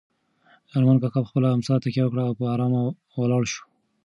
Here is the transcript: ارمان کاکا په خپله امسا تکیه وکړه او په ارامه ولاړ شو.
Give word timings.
ارمان 0.77 0.97
کاکا 1.01 1.19
په 1.23 1.29
خپله 1.31 1.47
امسا 1.55 1.75
تکیه 1.83 2.03
وکړه 2.05 2.21
او 2.27 2.37
په 2.39 2.45
ارامه 2.53 2.81
ولاړ 3.19 3.43
شو. 3.53 3.63